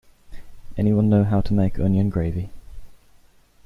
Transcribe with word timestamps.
Anyone 0.79 1.09
know 1.09 1.23
how 1.23 1.41
to 1.41 1.53
make 1.53 1.77
onion 1.77 2.09
gravy? 2.09 2.49